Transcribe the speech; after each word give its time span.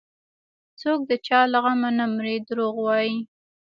څوك 0.79 0.99
د 1.09 1.11
چا 1.27 1.39
له 1.51 1.59
غمه 1.63 1.89
نه 1.97 2.05
مري 2.13 2.35
دروغ 2.47 2.75
وايي 2.85 3.15